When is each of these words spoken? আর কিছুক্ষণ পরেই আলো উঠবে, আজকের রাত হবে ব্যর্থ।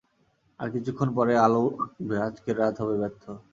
আর 0.59 0.67
কিছুক্ষণ 0.75 1.09
পরেই 1.17 1.39
আলো 1.45 1.59
উঠবে, 1.67 2.15
আজকের 2.27 2.55
রাত 2.61 2.75
হবে 2.81 2.95
ব্যর্থ। 3.01 3.23